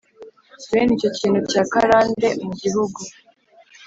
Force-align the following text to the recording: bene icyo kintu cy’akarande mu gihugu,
bene 0.69 0.91
icyo 0.97 1.09
kintu 1.17 1.39
cy’akarande 1.49 2.27
mu 2.43 2.51
gihugu, 2.61 2.99